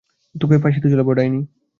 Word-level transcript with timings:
তোকে 0.35 0.55
ফাঁসিতে 0.57 0.87
ঝুলাবো, 0.89 1.11
ডাইনী। 1.13 1.41